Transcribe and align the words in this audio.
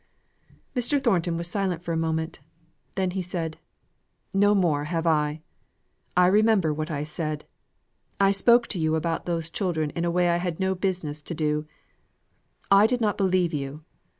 Mr. 0.75 0.99
Thornton 0.99 1.37
was 1.37 1.47
silent 1.47 1.83
for 1.83 1.91
a 1.93 1.95
moment; 1.95 2.39
then 2.95 3.11
he 3.11 3.21
said: 3.21 3.59
"No 4.33 4.55
more 4.55 4.85
have 4.85 5.05
I. 5.05 5.41
I 6.17 6.25
remember 6.25 6.73
what 6.73 6.89
I 6.89 7.03
said. 7.03 7.45
I 8.19 8.31
spoke 8.31 8.65
to 8.69 8.79
you 8.79 8.95
about 8.95 9.27
those 9.27 9.51
children 9.51 9.91
in 9.91 10.03
a 10.03 10.09
way 10.09 10.29
I 10.29 10.37
had 10.37 10.59
no 10.59 10.73
business 10.73 11.21
to. 11.21 11.67
I 12.71 12.87
did 12.87 12.99
not 12.99 13.15
believe 13.15 13.53
you. 13.53 13.83